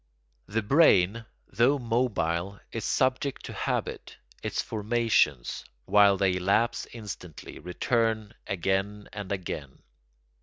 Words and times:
The 0.47 0.63
brain, 0.63 1.25
though 1.47 1.77
mobile, 1.77 2.59
is 2.71 2.85
subject 2.85 3.45
to 3.45 3.53
habit; 3.53 4.17
its 4.41 4.59
formations, 4.59 5.63
while 5.85 6.17
they 6.17 6.39
lapse 6.39 6.87
instantly, 6.91 7.59
return 7.59 8.33
again 8.47 9.09
and 9.13 9.31
again. 9.31 9.83